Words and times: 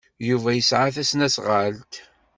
Yuba 0.27 0.49
yesɛa 0.53 0.89
tasnasɣalt. 0.95 1.93